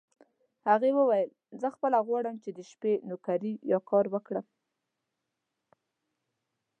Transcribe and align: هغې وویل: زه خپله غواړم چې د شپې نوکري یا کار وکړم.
هغې 0.69 0.91
وویل: 0.95 1.29
زه 1.61 1.67
خپله 1.75 1.97
غواړم 2.07 2.35
چې 2.43 2.49
د 2.57 2.59
شپې 2.69 2.93
نوکري 3.09 3.53
یا 3.71 3.79
کار 3.89 4.05
وکړم. 4.13 4.45